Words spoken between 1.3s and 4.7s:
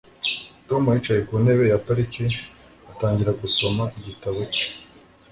ntebe ya parike atangira gusoma igitabo cye